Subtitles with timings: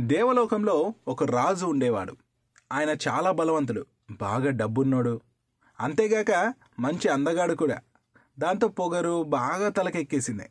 [0.00, 2.16] దేవలోకంలో ఒక రాజు ఉండేవాడు.
[2.72, 5.20] ఆయన చాలా బలవంతుడు బాగా డబ్బున్నోడు.
[5.80, 7.78] అంతేగాక మంచి అందగాడు కూడా.
[8.38, 10.50] దాంతో పొగరు బాగా తలకెక్కేసింది.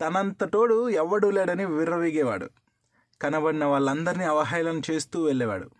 [0.00, 2.50] తనంతటోడు ఎవ్వడూ లేడని విర్రవీగేవాడు.
[3.22, 5.70] కనబడిన వాళ్ళందరినీ అవహేళన చేస్తూ వెళ్ళేవాడు.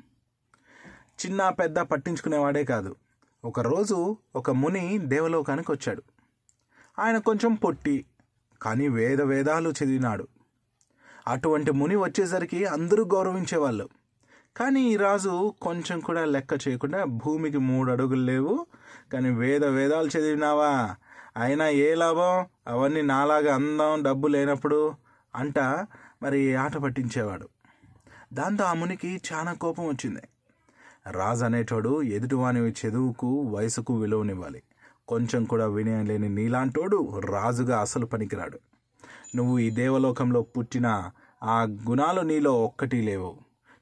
[1.26, 2.96] చిన్న పెద్ద పట్టించుకునేవాడే కాదు.
[3.44, 6.02] ఒకరోజు ఒక ముని దేవలోకానికి వచ్చాడు
[6.98, 8.06] ఆయన కొంచెం పొట్టి
[8.62, 10.28] కానీ వేద వేదాలు చదివినాడు.
[11.28, 13.88] అటువంటి ముని వచ్చేసరికి అందరూ గౌరవించేవాళ్ళు.
[14.56, 18.66] కానీ ఈ రాజు కొంచెం కూడా లెక్క చేయకుండా భూమికి మూడు అడుగులు లేవు.
[19.12, 20.96] కానీ వేద వేదాలు చదివినావా?
[21.36, 22.46] అయినా ఏ లాభం?
[22.68, 24.94] అవన్నీ నాలాగా అందం డబ్బు లేనప్పుడు
[25.36, 25.58] అంట
[26.22, 27.48] మరి ఆట పట్టించేవాడు.
[28.32, 30.20] దాంతో ఆ మునికి చాలా కోపం వచ్చింది.
[31.10, 34.62] రాజు అనేటోడు ఎదుటివాని చదువుకు వయసుకు విలువనివ్వాలి.
[35.08, 38.58] కొంచెం కూడా వినయం లేని నీలాంటోడు రాజుగా అసలు పనికిరాడు.
[39.36, 41.10] నువ్వు ఈ దేవలోకంలో పుట్టిన
[41.42, 43.38] ఆ గుణాలు నీలో ఒక్కటి లేవు.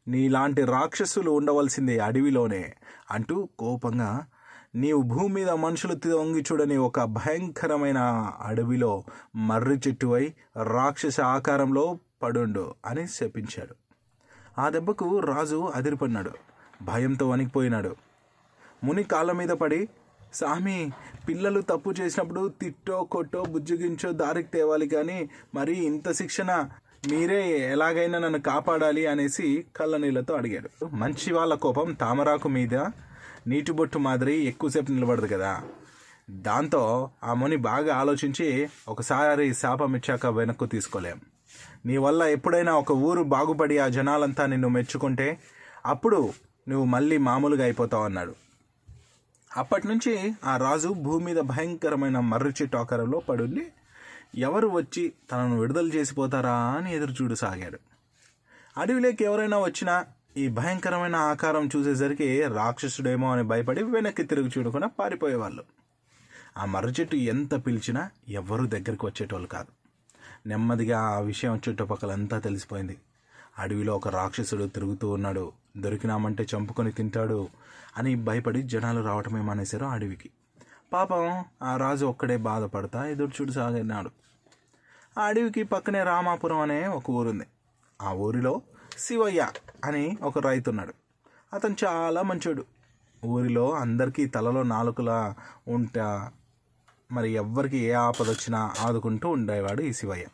[0.08, 2.74] నీలాంటి రాక్షసులు ఉండవలసింది అడవిలోనే.
[3.10, 4.26] అంటూ కోపంగా
[4.74, 7.98] నీవు భూమి మీద మనుషులు తొంగి చూడని ఒక భయంకరమైన
[8.40, 9.04] అడవిలో
[9.36, 10.32] మర్రి చెట్టువై
[10.62, 13.74] రాక్షస ఆకారంలో పడుండు అని శపించాడు.
[14.60, 16.30] ఆ దెబ్బకు రాజు అదిరిపడినాడు
[16.82, 17.96] భయంతో వణికిపోయినాడు.
[18.84, 19.88] ముని కాళ్ళ మీద పడి
[20.32, 20.92] సామి
[21.28, 26.68] పిల్లలు తప్పు చేసినప్పుడు తిట్టో కొట్టో బుజ్జుగించో దారికి తేవాలి కానీ మరి ఇంత శిక్షణ
[27.10, 32.74] మీరే ఎలాగైనా నన్ను కాపాడాలి అనేసి కళ్ళనీళ్ళతో అడిగాడు మంచి వాళ్ళ కోపం తామరాకు మీద
[33.46, 35.62] నీటి బొట్టు మాదిరి ఎక్కువసేపు నిలబడదు కదా.
[36.30, 41.20] దాంతో ఆ ముని బాగా ఆలోచించి ఒకసారి శాపం ఇచ్చాక వెనక్కు తీసుకోలేం.
[41.86, 45.38] నీ వల్ల ఎప్పుడైనా ఒక ఊరు బాగుపడి ఆ జనాలంతా నిన్ను మెచ్చుకుంటే
[45.86, 46.32] అప్పుడు
[46.68, 48.34] నువ్వు మళ్ళీ మామూలుగా అయిపోతావు అన్నాడు
[49.56, 53.66] అప్పటి నుంచి ఆ రాజు భూమి మీద భయంకరమైన మర్రి చెట్టు ఆకారంలో పడుండి
[54.34, 57.78] ఎవరు వచ్చి తనను విడుదల చేసిపోతారా అని ఎదురు చూడసాగాడు
[58.78, 65.64] అడవిలోకి ఎవరైనా వచ్చినా ఈ భయంకరమైన ఆకారం చూసేసరికి రాక్షసుడేమో అని భయపడి వెనక్కి తిరిగి చూడకుండా పారిపోయేవాళ్ళు.
[66.56, 69.68] ఆ మర్రి చెట్టు ఎంత పిలిచినా ఎవ్వరూ దగ్గరికి వచ్చేటోళ్ళు కాదు.
[70.48, 72.98] నెమ్మదిగా ఆ విషయం చుట్టుపక్కలంతా తెలిసిపోయింది.
[73.58, 75.52] అడవిలో ఒక రాక్షసుడు తిరుగుతూ ఉన్నాడు.
[75.80, 77.48] దొరికినామంటే చంపుకొని తింటాడు
[77.96, 80.30] అని భయపడి జనాలు రావటమే మానేశారు అడవికి.
[80.92, 84.10] పాపం ఆ రాజు ఒక్కడే బాధపడతా ఎదురు చూడు సాగినాడు.
[85.18, 87.46] ఆ అడవికి పక్కనే రామాపురం అనే ఒక ఊరుంది.
[88.02, 88.62] ఆ ఊరిలో
[88.98, 89.48] శివయ్య
[89.84, 90.94] అని ఒక రైతున్నాడు.
[91.54, 92.64] అతను చాలా మంచోడు.
[93.26, 95.34] ఊరిలో అందరికీ తలలో నాలుకలా
[95.68, 96.30] ఉంటా
[97.12, 100.26] మరి ఎవ్వరికి ఏ ఆపద వచ్చినా ఆదుకుంటూ ఉండేవాడు ఈ శివయ్య.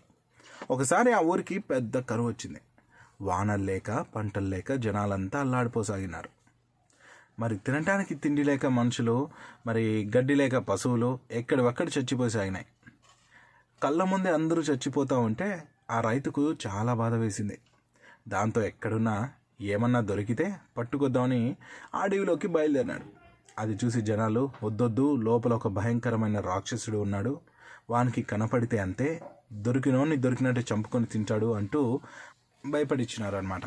[0.70, 2.60] ఒకసారి ఆ ఊరికి పెద్ద కరువు వచ్చింది.
[3.20, 6.28] వానలు లేక పంటలు లేక జనాలంతా అల్లాడిపోసాగినారు.
[7.40, 9.30] మరి తినటానికి తిండి లేక మనుషులు
[9.66, 12.66] మరి గడ్డి లేక పశువులు ఎక్కడివక్కడ చచ్చిపోసాగినాయి.
[13.82, 17.58] కళ్ళ ముందే అందరూ చచ్చిపోతూ ఉంటే ఆ రైతుకు చాలా బాధ వేసింది.
[18.28, 21.56] దాంతో ఎక్కడున్నా ఏమన్నా దొరికితే పట్టుకొద్దామని
[21.94, 23.24] అడవిలోకి బయలుదేరినాడు.
[23.58, 27.40] అది చూసి జనాలు వద్దొద్దు లోపల ఒక భయంకరమైన రాక్షసుడు ఉన్నాడు.
[27.90, 29.22] వానికి కనపడితే అంతే.
[29.52, 32.00] దొరికినోని దొరికినట్టు చంపుకొని తింటాడు అంటూ
[32.70, 33.62] భయపడిచ్చినారు అనమాట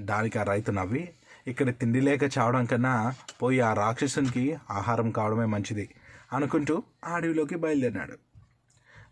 [0.00, 1.10] దానికి ఆ రైతు నవ్వి
[1.46, 5.90] ఇక్కడ తిండి లేక చావడం కన్నా పోయి ఆ రాక్షసునికి ఆహారం కావడమే మంచిది
[6.32, 8.18] అనుకుంటూ అడవిలోకి బయలుదేరినాడు.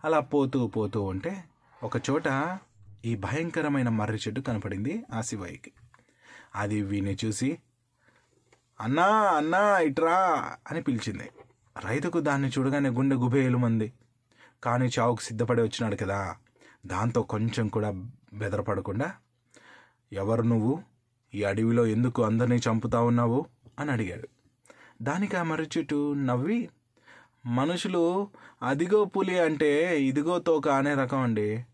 [0.04, 1.44] అలా పోతూ పోతూ ఉంటే
[1.82, 2.58] ఒకచోట
[3.04, 5.72] ఈ భయంకరమైన మర్రి చెట్టు కనపడింది ఆ శివయ్యకి.
[6.54, 7.58] అది వీని చూసి
[8.80, 9.06] అన్నా
[9.36, 10.16] అన్నా ఇట్రా
[10.70, 11.30] అని పిలిచింది.
[11.84, 13.92] రైతుకు దాన్ని చూడగానే గుండె గుబేలు మంది
[14.64, 16.36] కానీ చావుకు సిద్ధపడి వచ్చినాడు కదా.
[16.86, 17.90] దాంతో కొంచెం కూడా
[18.36, 19.12] బెదరపడకుండా
[20.12, 20.82] ఎవరు నువ్వు?
[21.34, 23.46] ఈ అడవిలో ఎందుకు అందరినీ చంపుతా ఉన్నావు?
[23.78, 24.28] అని అడిగాడు.
[25.02, 26.68] దానికి ఆ మర్రి చెట్టు నవ్వి
[27.46, 28.28] మనుషులు
[28.62, 31.64] అదిగో పులి అంటే ఇదిగో తోక అనే రకం అండి.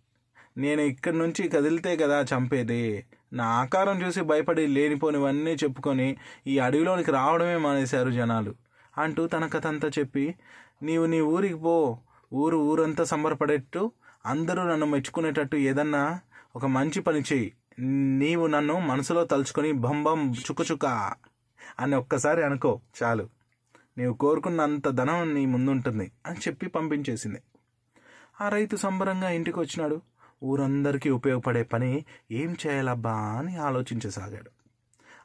[0.58, 3.06] నేను ఇక్కడి నుంచి కదిలితే కదా చంపేది.
[3.32, 8.54] నా ఆకారం చూసి భయపడి లేనిపోనివన్నీ చెప్పుకొని ఈ అడవిలోనికి రావడమే మానేశారు జనాలు
[8.98, 10.34] అంటూ తన కథ అంతా చెప్పి
[10.82, 11.98] నీవు నీ ఊరికి పో.
[12.32, 13.92] ఊరు ఊరంతా సంబరపడేట్టు
[14.26, 16.20] అందరూ నన్ను మెచ్చుకునేటట్టు ఏదన్నా
[16.56, 17.52] ఒక మంచి పని చెయ్యి
[18.18, 21.14] నీవు నన్ను మనసులో తలుచుకొని బంబం చుక్కచుక్క
[21.80, 22.80] అని ఒక్కసారి అనుకో.
[23.02, 23.28] చాలు.
[23.98, 27.42] నీవు కోరుకున్నంత ధనం నీ ముందుంటుంది అని చెప్పి పంపించేసింది.
[28.40, 30.02] ఆ రైతు సంబరంగా ఇంటికి వచ్చినాడు.
[30.44, 34.50] ఊరందరికీ ఉపయోగపడే పని ఏం చేయాలబ్బా అని ఆలోచించసాగాడు.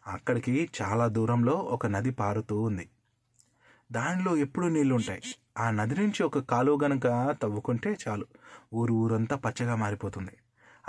[0.08, 2.90] అక్కడికి చాలా దూరంలో ఒక నది పారుతూ ఉంది.
[3.92, 5.22] దానిలో ఎప్పుడూ నీళ్ళుంటాయి.
[5.58, 8.26] ఆ నది నుంచి ఒక కాలువ గనక తవ్వుకుంటే చాలు.
[8.74, 10.32] ఊరు ఊరంతా పచ్చగా మారిపోతుంది.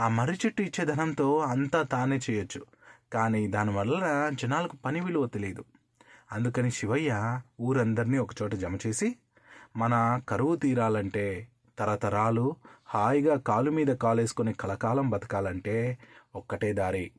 [0.00, 2.62] ఆ మర్రి చెట్టు ఇచ్చే ధనంతో అంతా తానే చేయొచ్చు.
[3.12, 5.65] కానీ దానివల్ల జనాలకు పని విలువ తెలియదు
[6.33, 9.17] అందుకని శివయ్య ఊరందరినీ ఒకచోట జమ చేసి
[9.77, 11.49] మన కరువు తీరాలంటే
[11.79, 12.56] తరతరాలు
[12.87, 15.99] హాయిగా కాలు మీద కాలేసుకుని కలకాలం బతకాలంటే
[16.35, 17.11] ఒక్కటే దారి.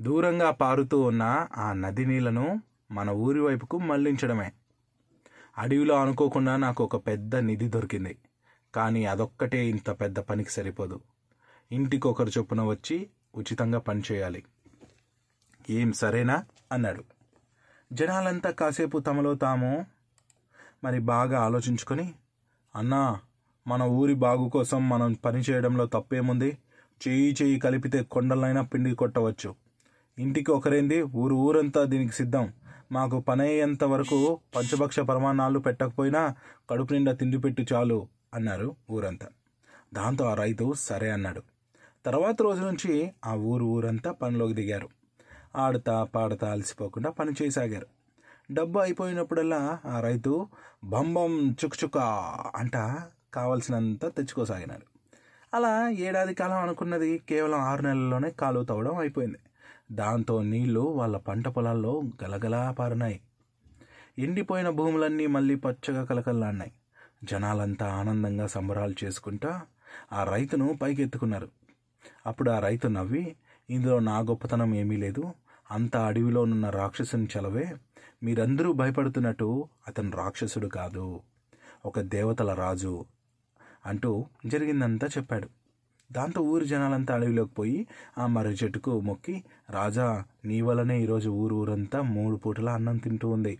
[0.00, 4.52] దూరంగా పారుతూ ఉన్న ఆ నది నీళ్ళను మన ఊరి వైపుకు మళ్ళించడమే.
[5.58, 8.18] అడవిలో అనుకోకుండా నాకు ఒక పెద్ద నిధి దొరికింది.
[8.74, 11.00] కానీ అదొక్కటే ఇంత పెద్ద పనికి సరిపోదు.
[11.72, 14.42] ఇంటికి ఒకరు చొప్పున వచ్చి ఉచితంగా పనిచేయాలి.
[15.70, 16.44] ఏం సరేనా?
[16.72, 17.04] అన్నాడు.
[17.92, 19.86] జనాలంతా కాసేపు తమలో తాము
[20.84, 22.14] మరి బాగా ఆలోచించుకొని
[22.76, 23.20] అన్నా
[23.66, 26.58] మన ఊరి బాగు కోసం మనం పని చేయడంలో తప్పేముంది?
[27.08, 29.54] చేయి చెయ్యి కలిపితే కొండలైనా పిండి కొట్టవచ్చు.
[30.18, 31.02] ఇంటికి ఒకరేంది?
[31.02, 32.52] ఊరు ఊరంతా దీనికి సిద్ధం.
[32.92, 36.36] మాకు పని అయ్యేంత వరకు పంచభక్ష ప్రమాణాలు పెట్టకపోయినా
[36.70, 39.28] కడుపు నిండా తిండి పెట్టు చాలు అన్నారు ఊరంతా.
[39.94, 41.42] దాంతో ఆ రైతు సరే అన్నాడు.
[42.06, 44.88] తర్వాత రోజు నుంచి ఆ ఊరు ఊరంతా పనిలోకి దిగారు.
[45.56, 47.86] ఆడతా పాడతా అలసిపోకుండా పని చేయసాగారు
[48.52, 50.48] డబ్బు అయిపోయినప్పుడల్లా ఆ రైతు
[50.84, 51.98] బంబం చుక్చుక
[52.56, 52.76] అంట
[53.34, 54.86] కావలసినంత తెచ్చుకోసాగినారు
[55.54, 59.38] అలా ఏడాది కాలం అనుకున్నది కేవలం ఆరు నెలల్లోనే కాలువ తవ్వడం అయిపోయింది.
[59.92, 63.20] దాంతో నీళ్ళు వాళ్ళ పంట పొలాల్లో గలగలా పారినాయి.
[64.18, 66.72] ఎండిపోయిన భూములన్నీ మళ్ళీ పచ్చగా కలకల్లాడినాయి.
[67.24, 69.62] జనాలంతా ఆనందంగా సంబరాలు చేసుకుంటా
[70.12, 71.48] ఆ రైతును పైకెత్తుకున్నారు.
[72.26, 73.36] అప్పుడు ఆ రైతు నవ్వి
[73.70, 75.32] ఇందులో నా గొప్పతనం ఏమీ లేదు.
[75.70, 77.74] అంత అడవిలోనున్న రాక్షసుని చలవే.
[78.22, 81.20] మీరందరూ భయపడుతున్నట్టు అతను రాక్షసుడు కాదు.
[81.86, 83.04] ఒక దేవతల రాజు.
[83.86, 85.48] అంటూ జరిగిందంతా చెప్పాడు.
[86.12, 87.86] దాంతో ఊరి జనాలంతా అడవిలోకి పోయి
[88.18, 93.58] ఆ మర్రి చెట్టుకు మొక్కి రాజా నీ వల్లనే ఈరోజు ఊరు ఊరంతా మూడు పూటల అన్నం తింటూ ఉంది.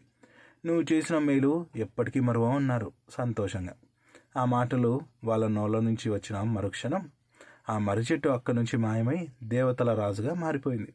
[0.67, 3.73] నువ్వు చేసిన మేలు ఎప్పటికీ మరువం అన్నారు సంతోషంగా.
[4.37, 7.11] ఆ మాటలు వాళ్ళ నోళ్ళ నుంచి వచ్చిన మరుక్షణం
[7.71, 10.95] ఆ మర్రి చెట్టు అక్కడి నుంచి మాయమై దేవతల రాజుగా మారిపోయింది.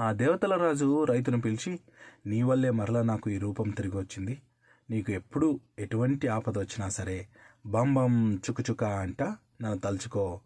[0.00, 1.80] ఆ దేవతల రాజు రైతును పిలిచి
[2.26, 4.42] నీ వల్లే మరలా నాకు ఈ రూపం తిరిగి వచ్చింది.
[4.90, 7.28] నీకు ఎప్పుడు ఎటువంటి ఆపద వచ్చినా సరే
[7.66, 10.40] బంబం చుకుచుక అంట నన్ను తలుచుకో.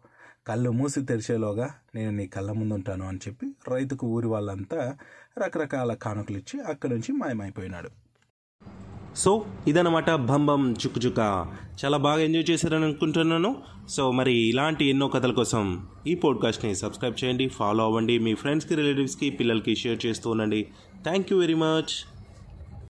[0.47, 4.97] కళ్ళు మూసి తెరిచేలోగా నేను నీ కళ్ళ ముందు ఉంటాను అని చెప్పి రైతుకు ఊరి వాళ్ళంతా
[5.37, 8.00] రకరకాల కానుకలు ఇచ్చి అక్కడి నుంచి మాయమైపోయినాడు.
[9.15, 11.45] సో ఇదనమాట బంబం చుక్కుచుక్క
[11.85, 13.55] చాలా బాగా ఎంజాయ్ చేశారని అనుకుంటున్నాను.
[13.89, 18.19] సో మరి ఇలాంటి ఎన్నో కథల కోసం ఈ పాడ్కాస్ట్ని సబ్స్క్రైబ్ చేయండి ఫాలో అవ్వండి.
[18.19, 20.67] మీ ఫ్రెండ్స్కి రిలేటివ్స్కి పిల్లలకి షేర్ చేస్తూ ఉండండి.
[21.03, 22.07] Thank you very much